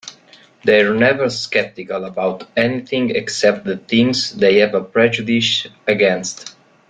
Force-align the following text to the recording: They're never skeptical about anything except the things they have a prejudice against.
They're 0.63 0.95
never 0.95 1.29
skeptical 1.29 2.05
about 2.05 2.47
anything 2.57 3.11
except 3.11 3.65
the 3.65 3.77
things 3.77 4.31
they 4.31 4.57
have 4.57 4.73
a 4.73 4.83
prejudice 4.83 5.67
against. 5.85 6.55